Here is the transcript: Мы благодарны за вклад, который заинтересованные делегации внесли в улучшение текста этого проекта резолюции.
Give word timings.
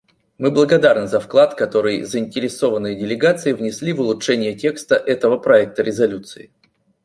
Мы 0.39 0.49
благодарны 0.49 1.05
за 1.07 1.19
вклад, 1.19 1.53
который 1.53 2.01
заинтересованные 2.05 2.95
делегации 2.95 3.53
внесли 3.53 3.93
в 3.93 4.01
улучшение 4.01 4.55
текста 4.55 4.95
этого 4.95 5.37
проекта 5.37 5.83
резолюции. 5.83 6.49